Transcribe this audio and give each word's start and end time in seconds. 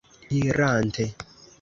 irante 0.37 1.05